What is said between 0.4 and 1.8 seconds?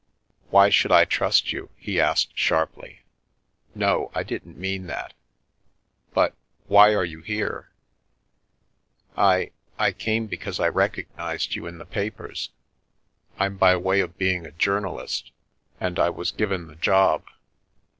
"Why should I trust you?"